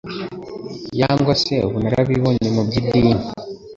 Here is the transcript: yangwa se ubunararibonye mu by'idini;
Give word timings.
yangwa 0.99 1.33
se 1.43 1.55
ubunararibonye 1.67 2.47
mu 2.55 2.61
by'idini; 2.67 3.15